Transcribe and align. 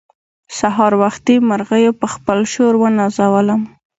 سهار 0.59 0.91
وختي 1.01 1.35
مرغيو 1.49 1.91
په 1.99 2.07
خپل 2.13 2.39
شور 2.53 2.73
ونازولم. 2.81 3.61